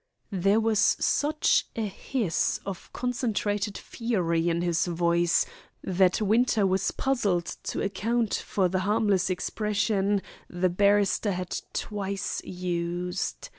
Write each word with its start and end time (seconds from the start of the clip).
There 0.31 0.59
was 0.59 0.79
such 0.79 1.67
a 1.75 1.85
hiss 1.87 2.59
of 2.65 2.91
concentrated 2.91 3.77
fury 3.77 4.49
in 4.49 4.63
his 4.63 4.87
voice 4.87 5.45
that 5.83 6.19
Winter 6.19 6.65
was 6.65 6.89
puzzled 6.89 7.45
to 7.65 7.83
account 7.83 8.33
for 8.33 8.67
the 8.67 8.79
harmless 8.79 9.29
expression 9.29 10.23
the 10.49 10.69
barrister 10.69 11.33
had 11.33 11.55
twice 11.73 12.41
used. 12.43 13.49